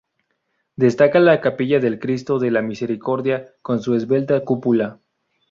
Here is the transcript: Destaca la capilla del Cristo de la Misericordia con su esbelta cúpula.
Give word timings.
Destaca 0.77 1.19
la 1.19 1.41
capilla 1.41 1.79
del 1.79 1.99
Cristo 1.99 2.39
de 2.39 2.49
la 2.49 2.63
Misericordia 2.63 3.53
con 3.61 3.83
su 3.83 3.93
esbelta 3.93 4.43
cúpula. 4.43 4.99